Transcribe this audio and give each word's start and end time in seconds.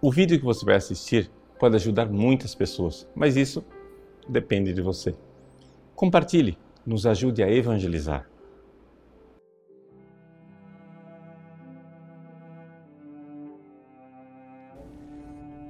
O 0.00 0.12
vídeo 0.12 0.38
que 0.38 0.44
você 0.44 0.62
vai 0.64 0.76
assistir 0.76 1.30
pode 1.58 1.74
ajudar 1.74 2.06
muitas 2.06 2.54
pessoas, 2.54 3.08
mas 3.14 3.34
isso 3.34 3.64
depende 4.28 4.74
de 4.74 4.82
você. 4.82 5.14
Compartilhe, 5.94 6.58
nos 6.84 7.06
ajude 7.06 7.42
a 7.42 7.50
evangelizar. 7.50 8.28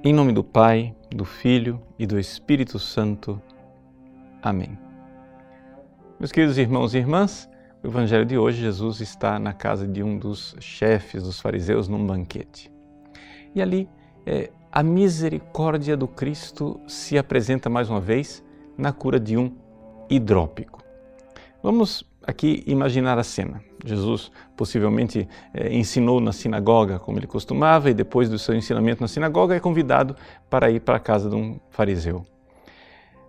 Em 0.03 0.13
nome 0.13 0.33
do 0.33 0.43
Pai, 0.43 0.93
do 1.09 1.23
Filho 1.23 1.81
e 1.97 2.05
do 2.05 2.19
Espírito 2.19 2.77
Santo. 2.77 3.41
Amém. 4.41 4.77
Meus 6.19 6.33
queridos 6.33 6.57
irmãos 6.57 6.93
e 6.93 6.97
irmãs, 6.97 7.49
o 7.81 7.87
Evangelho 7.87 8.25
de 8.25 8.37
hoje, 8.37 8.61
Jesus 8.61 8.99
está 8.99 9.39
na 9.39 9.53
casa 9.53 9.87
de 9.87 10.03
um 10.03 10.17
dos 10.17 10.55
chefes 10.59 11.23
dos 11.23 11.39
fariseus 11.39 11.87
num 11.87 12.05
banquete. 12.05 12.69
E 13.55 13.61
ali 13.61 13.89
é, 14.27 14.49
a 14.69 14.83
misericórdia 14.83 15.95
do 15.95 16.07
Cristo 16.07 16.79
se 16.85 17.17
apresenta 17.17 17.69
mais 17.69 17.89
uma 17.89 18.01
vez 18.01 18.43
na 18.77 18.91
cura 18.91 19.17
de 19.17 19.37
um 19.37 19.55
hidrópico. 20.09 20.83
Vamos 21.63 22.03
aqui 22.21 22.61
imaginar 22.67 23.17
a 23.17 23.23
cena. 23.23 23.63
Jesus 23.85 24.29
possivelmente 24.57 25.27
é, 25.53 25.73
ensinou 25.73 26.19
na 26.19 26.33
sinagoga 26.33 26.99
como 26.99 27.17
ele 27.17 27.25
costumava 27.25 27.89
e 27.89 27.93
depois 27.93 28.29
do 28.29 28.37
seu 28.37 28.53
ensinamento 28.53 29.01
na 29.01 29.07
sinagoga 29.07 29.55
é 29.55 29.59
convidado 29.61 30.13
para 30.49 30.69
ir 30.69 30.81
para 30.81 30.97
a 30.97 30.99
casa 30.99 31.29
de 31.29 31.35
um 31.35 31.57
fariseu. 31.69 32.25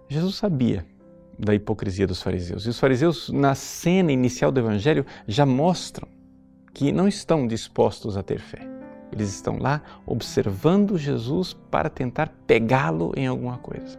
Jesus 0.08 0.34
sabia 0.34 0.84
da 1.38 1.54
hipocrisia 1.54 2.08
dos 2.08 2.20
fariseus. 2.20 2.66
E 2.66 2.70
os 2.70 2.80
fariseus, 2.80 3.28
na 3.28 3.54
cena 3.54 4.10
inicial 4.10 4.50
do 4.50 4.58
Evangelho, 4.58 5.06
já 5.28 5.46
mostram 5.46 6.08
que 6.74 6.90
não 6.90 7.06
estão 7.06 7.46
dispostos 7.46 8.16
a 8.16 8.22
ter 8.22 8.40
fé. 8.40 8.67
Eles 9.12 9.28
estão 9.34 9.58
lá 9.58 9.82
observando 10.06 10.98
Jesus 10.98 11.54
para 11.70 11.88
tentar 11.88 12.32
pegá-lo 12.46 13.12
em 13.16 13.26
alguma 13.26 13.58
coisa. 13.58 13.98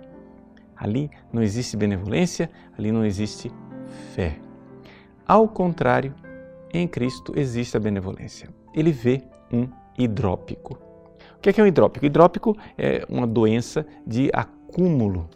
Ali 0.76 1.10
não 1.34 1.42
existe 1.42 1.76
benevolência, 1.76 2.50
ali 2.78 2.92
não 2.92 3.06
existe 3.06 3.52
fé. 4.14 4.40
Ao 5.28 5.48
contrário, 5.48 6.14
em 6.74 6.88
Cristo 6.88 7.34
existe 7.36 7.76
a 7.76 7.80
benevolência. 7.80 8.50
Ele 8.74 8.92
vê 8.92 9.24
um 9.52 9.68
hidrópico. 9.98 10.80
O 11.36 11.42
que 11.42 11.60
é, 11.60 11.64
um 11.64 11.68
hidrópico? 11.68 12.06
Hidrópico 12.06 12.58
é 12.78 13.06
uma 13.10 13.26
doença 13.26 13.86
de 14.06 14.30
acúmulo 14.34 14.59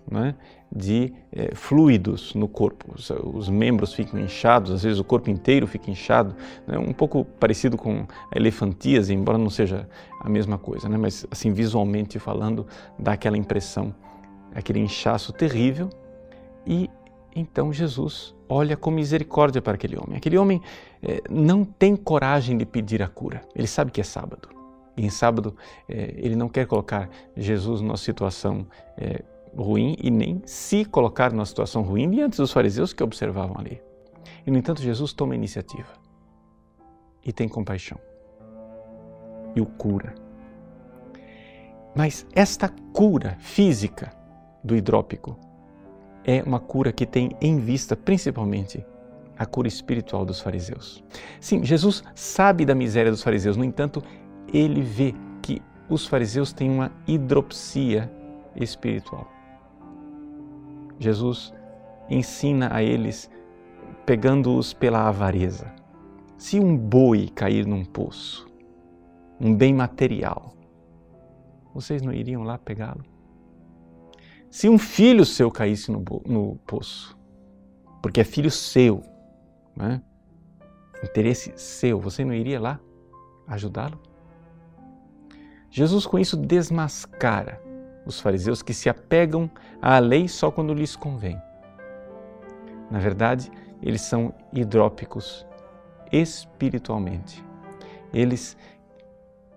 né, 0.09 0.35
de 0.71 1.13
é, 1.31 1.53
fluidos 1.55 2.33
no 2.33 2.47
corpo. 2.47 2.93
Os, 2.95 3.09
os, 3.09 3.49
membros 3.49 3.93
ficam 3.93 4.19
inchados, 4.19 4.71
às 4.71 4.83
vezes 4.83 4.99
o 4.99 5.03
corpo 5.03 5.29
inteiro 5.29 5.67
fica 5.67 5.89
inchado, 5.89 6.35
né, 6.67 6.77
um 6.77 6.93
pouco 6.93 7.25
parecido 7.25 7.77
com 7.77 8.05
elefantíase, 8.35 9.13
embora 9.13 9.37
não 9.37 9.49
seja 9.49 9.87
a 10.19 10.29
mesma 10.29 10.57
coisa, 10.57 10.89
né, 10.89 10.97
mas 10.97 11.25
assim 11.31 11.51
visualmente 11.53 12.19
falando 12.19 12.65
dá 12.97 13.13
aquela 13.13 13.37
impressão, 13.37 13.93
aquele 14.53 14.79
inchaço 14.79 15.33
terrível 15.33 15.89
e 16.65 16.89
então 17.35 17.73
Jesus 17.73 18.35
olha 18.47 18.77
com 18.77 18.91
misericórdia 18.91 19.61
para 19.61 19.73
aquele 19.73 19.97
homem. 19.97 20.17
Aquele 20.17 20.37
homem 20.37 20.61
é, 21.01 21.21
não 21.29 21.65
tem 21.65 21.95
coragem 21.95 22.57
de 22.57 22.65
pedir 22.65 23.01
a 23.01 23.07
cura. 23.07 23.41
Ele 23.55 23.65
sabe 23.65 23.91
que 23.91 23.99
é 23.99 24.03
sábado. 24.03 24.52
E 24.95 25.05
em 25.05 25.09
sábado 25.09 25.55
é, 25.89 26.13
ele 26.17 26.35
não 26.35 26.49
quer 26.49 26.67
colocar 26.67 27.09
Jesus 27.35 27.81
numa 27.81 27.97
situação 27.97 28.67
é, 28.97 29.23
ruim 29.55 29.95
e 29.99 30.09
nem 30.09 30.41
se 30.45 30.85
colocar 30.85 31.31
numa 31.31 31.45
situação 31.45 31.81
ruim 31.81 32.09
diante 32.09 32.37
dos 32.37 32.51
fariseus 32.51 32.93
que 32.93 33.03
observavam 33.03 33.55
ali. 33.57 33.81
E 34.45 34.51
no 34.51 34.57
entanto 34.57 34.81
Jesus 34.81 35.13
toma 35.13 35.33
a 35.33 35.35
iniciativa 35.35 35.89
e 37.25 37.31
tem 37.31 37.47
compaixão 37.47 37.99
e 39.55 39.61
o 39.61 39.65
cura. 39.65 40.15
Mas 41.95 42.25
esta 42.33 42.69
cura 42.91 43.37
física 43.39 44.11
do 44.63 44.75
hidrópico 44.75 45.37
é 46.25 46.41
uma 46.41 46.59
cura 46.59 46.91
que 46.91 47.05
tem 47.05 47.35
em 47.39 47.59
vista 47.59 47.95
principalmente 47.95 48.85
a 49.37 49.45
cura 49.45 49.67
espiritual 49.67 50.25
dos 50.25 50.39
fariseus. 50.39 51.03
Sim, 51.39 51.63
Jesus 51.63 52.03
sabe 52.15 52.65
da 52.65 52.73
miséria 52.73 53.11
dos 53.11 53.23
fariseus, 53.23 53.57
no 53.57 53.63
entanto, 53.63 54.01
ele 54.53 54.81
vê 54.81 55.15
que 55.41 55.61
os 55.89 56.05
fariseus 56.05 56.53
têm 56.53 56.69
uma 56.69 56.91
hidropsia 57.07 58.11
espiritual. 58.55 59.27
Jesus 60.99 61.53
ensina 62.09 62.73
a 62.73 62.83
eles 62.83 63.29
pegando-os 64.05 64.73
pela 64.73 65.07
avareza. 65.07 65.73
Se 66.37 66.59
um 66.59 66.77
boi 66.77 67.29
cair 67.29 67.65
num 67.65 67.83
poço, 67.83 68.47
um 69.39 69.55
bem 69.55 69.73
material, 69.73 70.53
vocês 71.73 72.01
não 72.01 72.13
iriam 72.13 72.43
lá 72.43 72.57
pegá-lo? 72.57 73.03
Se 74.49 74.69
um 74.69 74.77
filho 74.77 75.25
seu 75.25 75.49
caísse 75.49 75.91
no, 75.91 76.03
no 76.27 76.55
poço, 76.67 77.17
porque 78.01 78.21
é 78.21 78.23
filho 78.23 78.51
seu, 78.51 79.01
né? 79.75 80.01
interesse 81.03 81.51
seu, 81.55 81.99
você 81.99 82.23
não 82.23 82.33
iria 82.33 82.59
lá 82.59 82.79
ajudá-lo? 83.47 83.99
Jesus 85.73 86.05
com 86.05 86.19
isso 86.19 86.37
desmascara 86.37 87.59
os 88.05 88.19
fariseus 88.19 88.61
que 88.61 88.75
se 88.75 88.89
apegam 88.89 89.49
à 89.81 89.97
lei 89.97 90.27
só 90.27 90.51
quando 90.51 90.71
lhes 90.71 90.95
convém. 90.95 91.41
Na 92.91 92.99
verdade, 92.99 93.51
eles 93.81 94.01
são 94.01 94.31
hidrópicos 94.53 95.47
espiritualmente. 96.11 97.43
Eles 98.13 98.55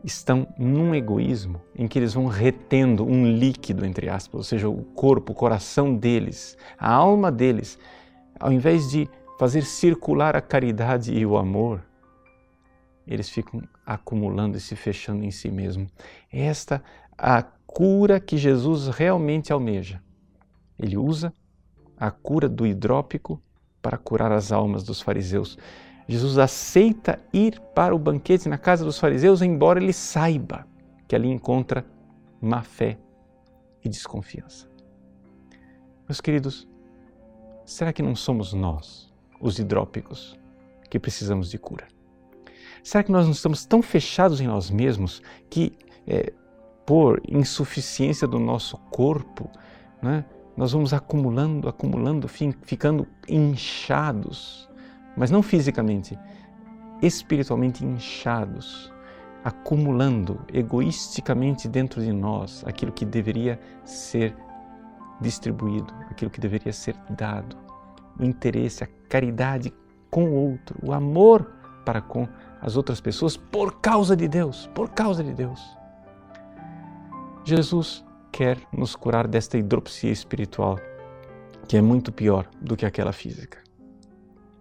estão 0.02 0.48
num 0.58 0.94
egoísmo 0.94 1.60
em 1.76 1.86
que 1.86 1.98
eles 1.98 2.14
vão 2.14 2.24
retendo 2.24 3.04
um 3.04 3.30
líquido, 3.30 3.84
entre 3.84 4.08
aspas, 4.08 4.34
ou 4.38 4.42
seja, 4.42 4.70
o 4.70 4.84
corpo, 4.94 5.32
o 5.32 5.36
coração 5.36 5.94
deles, 5.94 6.56
a 6.78 6.94
alma 6.94 7.30
deles, 7.30 7.78
ao 8.40 8.50
invés 8.50 8.88
de 8.90 9.06
fazer 9.38 9.64
circular 9.64 10.34
a 10.34 10.40
caridade 10.40 11.12
e 11.12 11.26
o 11.26 11.36
amor, 11.36 11.82
eles 13.06 13.28
ficam 13.28 13.62
acumulando 13.84 14.56
e 14.56 14.60
se 14.60 14.74
fechando 14.74 15.24
em 15.24 15.30
si 15.30 15.50
mesmo. 15.50 15.86
Esta 16.32 16.82
a 17.16 17.42
cura 17.42 18.18
que 18.18 18.36
Jesus 18.36 18.88
realmente 18.88 19.52
almeja. 19.52 20.02
Ele 20.78 20.96
usa 20.96 21.32
a 21.96 22.10
cura 22.10 22.48
do 22.48 22.66
hidrópico 22.66 23.40
para 23.80 23.96
curar 23.96 24.32
as 24.32 24.52
almas 24.52 24.82
dos 24.82 25.00
fariseus. 25.00 25.56
Jesus 26.08 26.38
aceita 26.38 27.18
ir 27.32 27.60
para 27.74 27.94
o 27.94 27.98
banquete 27.98 28.48
na 28.48 28.58
casa 28.58 28.84
dos 28.84 28.98
fariseus, 28.98 29.42
embora 29.42 29.82
ele 29.82 29.92
saiba 29.92 30.66
que 31.08 31.14
ali 31.14 31.28
encontra 31.28 31.84
má 32.40 32.62
fé 32.62 32.98
e 33.84 33.88
desconfiança. 33.88 34.68
Meus 36.08 36.20
queridos, 36.20 36.68
será 37.64 37.92
que 37.92 38.02
não 38.02 38.14
somos 38.14 38.52
nós, 38.52 39.12
os 39.40 39.58
hidrópicos, 39.58 40.38
que 40.88 40.98
precisamos 41.00 41.50
de 41.50 41.58
cura? 41.58 41.95
Será 42.82 43.02
que 43.02 43.12
nós 43.12 43.24
não 43.24 43.32
estamos 43.32 43.64
tão 43.64 43.82
fechados 43.82 44.40
em 44.40 44.46
nós 44.46 44.70
mesmos 44.70 45.22
que, 45.50 45.76
é, 46.06 46.32
por 46.84 47.20
insuficiência 47.28 48.26
do 48.26 48.38
nosso 48.38 48.76
corpo, 48.90 49.50
né, 50.02 50.24
nós 50.56 50.72
vamos 50.72 50.94
acumulando, 50.94 51.68
acumulando, 51.68 52.28
ficando 52.28 53.06
inchados 53.28 54.66
mas 55.16 55.30
não 55.30 55.42
fisicamente, 55.42 56.18
espiritualmente 57.00 57.84
inchados, 57.84 58.92
acumulando 59.42 60.40
egoisticamente 60.52 61.68
dentro 61.68 62.02
de 62.02 62.12
nós 62.12 62.62
aquilo 62.66 62.92
que 62.92 63.04
deveria 63.04 63.58
ser 63.84 64.36
distribuído, 65.20 65.92
aquilo 66.10 66.30
que 66.30 66.40
deveria 66.40 66.72
ser 66.72 66.94
dado, 67.10 67.56
o 68.18 68.24
interesse, 68.24 68.84
a 68.84 68.88
caridade 69.08 69.72
com 70.10 70.24
o 70.24 70.34
outro, 70.34 70.76
o 70.82 70.92
amor 70.92 71.50
para 71.84 72.02
com 72.02 72.28
as 72.60 72.76
outras 72.76 73.00
pessoas 73.00 73.36
por 73.36 73.80
causa 73.80 74.16
de 74.16 74.28
Deus, 74.28 74.68
por 74.74 74.90
causa 74.90 75.22
de 75.22 75.32
Deus. 75.32 75.60
Jesus 77.44 78.04
quer 78.32 78.58
nos 78.72 78.96
curar 78.96 79.26
desta 79.26 79.56
hidropsia 79.56 80.10
espiritual, 80.10 80.78
que 81.68 81.76
é 81.76 81.82
muito 81.82 82.12
pior 82.12 82.48
do 82.60 82.76
que 82.76 82.84
aquela 82.84 83.12
física 83.12 83.66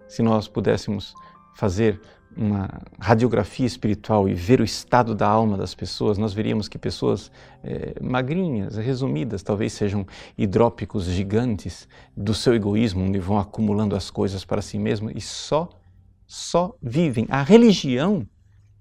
se 0.08 0.22
nós 0.22 0.48
pudéssemos 0.48 1.14
fazer 1.54 2.00
uma 2.38 2.70
radiografia 3.00 3.66
espiritual 3.66 4.28
e 4.28 4.34
ver 4.34 4.60
o 4.60 4.64
estado 4.64 5.16
da 5.16 5.28
alma 5.28 5.58
das 5.58 5.74
pessoas, 5.74 6.18
nós 6.18 6.34
veríamos 6.34 6.68
que 6.68 6.78
pessoas 6.78 7.32
é, 7.64 7.96
magrinhas, 8.02 8.76
resumidas, 8.76 9.42
talvez 9.42 9.72
sejam 9.72 10.06
hidrópicos 10.38 11.06
gigantes 11.06 11.88
do 12.16 12.34
seu 12.34 12.54
egoísmo, 12.54 13.06
onde 13.06 13.20
vão 13.20 13.38
acumulando 13.38 13.96
as 13.96 14.10
coisas 14.10 14.44
para 14.44 14.62
si 14.62 14.78
mesmos 14.78 15.14
e 15.16 15.22
só, 15.22 15.70
só 16.28 16.76
vivem 16.82 17.26
a 17.30 17.44
religião 17.44 18.28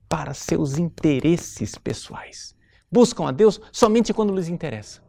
para 0.09 0.35
seus 0.35 0.79
interesses 0.79 1.77
pessoais. 1.77 2.55
Buscam 2.91 3.27
a 3.27 3.33
Deus 3.33 3.61
somente 3.73 4.15
quando 4.15 4.35
lhes 4.35 4.49
interessa. 4.49 5.03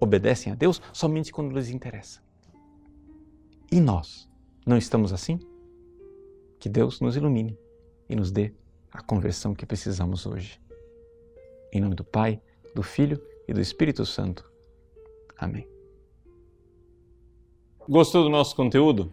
Obedecem 0.00 0.52
a 0.52 0.56
Deus 0.56 0.80
somente 0.92 1.32
quando 1.32 1.54
lhes 1.54 1.68
interessa. 1.68 2.22
E 3.70 3.80
nós? 3.80 4.28
Não 4.66 4.76
estamos 4.76 5.12
assim? 5.12 5.38
Que 6.58 6.68
Deus 6.68 7.00
nos 7.00 7.16
ilumine 7.16 7.58
e 8.08 8.16
nos 8.16 8.30
dê 8.30 8.54
a 8.90 9.02
conversão 9.02 9.54
que 9.54 9.66
precisamos 9.66 10.26
hoje. 10.26 10.60
Em 11.72 11.80
nome 11.80 11.94
do 11.94 12.04
Pai, 12.04 12.40
do 12.74 12.82
Filho 12.82 13.22
e 13.46 13.52
do 13.52 13.60
Espírito 13.60 14.04
Santo. 14.04 14.50
Amém. 15.38 15.68
Gostou 17.88 18.22
do 18.22 18.28
nosso 18.28 18.54
conteúdo? 18.56 19.12